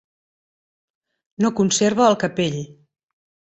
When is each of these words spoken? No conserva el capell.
No 1.45 1.53
conserva 1.61 2.09
el 2.09 2.19
capell. 2.25 2.59